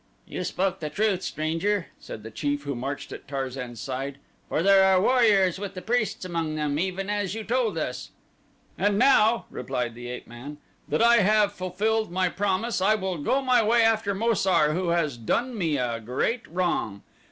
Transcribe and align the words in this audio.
"You 0.25 0.43
spoke 0.43 0.79
the 0.79 0.89
truth, 0.89 1.21
stranger," 1.21 1.89
said 1.99 2.23
the 2.23 2.31
chief 2.31 2.63
who 2.63 2.73
marched 2.73 3.11
at 3.11 3.27
Tarzan's 3.27 3.79
side, 3.79 4.17
"for 4.49 4.63
there 4.63 4.83
are 4.83 4.99
the 4.99 5.05
warriors 5.05 5.59
with 5.59 5.75
the 5.75 5.81
priests 5.83 6.25
among 6.25 6.55
them, 6.55 6.79
even 6.79 7.07
as 7.07 7.35
you 7.35 7.43
told 7.43 7.77
us." 7.77 8.09
"And 8.79 8.97
now," 8.97 9.45
replied 9.51 9.93
the 9.93 10.07
ape 10.09 10.25
man, 10.25 10.57
"that 10.89 11.03
I 11.03 11.17
have 11.17 11.53
fulfilled 11.53 12.11
my 12.11 12.29
promise 12.29 12.81
I 12.81 12.95
will 12.95 13.19
go 13.19 13.43
my 13.43 13.61
way 13.61 13.83
after 13.83 14.15
Mo 14.15 14.33
sar, 14.33 14.73
who 14.73 14.87
has 14.89 15.17
done 15.17 15.55
me 15.55 15.77
a 15.77 15.99
great 15.99 16.47
wrong. 16.47 17.03